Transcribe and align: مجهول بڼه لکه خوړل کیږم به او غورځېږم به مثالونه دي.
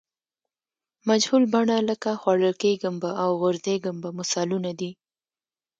مجهول 1.07 1.43
بڼه 1.53 1.77
لکه 1.89 2.09
خوړل 2.21 2.53
کیږم 2.63 2.95
به 3.01 3.09
او 3.23 3.29
غورځېږم 3.41 3.95
به 4.03 4.09
مثالونه 4.19 4.71
دي. 4.79 4.91